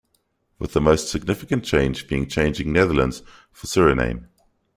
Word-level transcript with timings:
With 0.57 0.73
the 0.73 0.81
most 0.81 1.09
significant 1.09 1.63
change 1.63 2.07
being 2.07 2.27
changing 2.27 2.73
Netherlands 2.73 3.21
for 3.51 3.67
Suriname. 3.67 4.29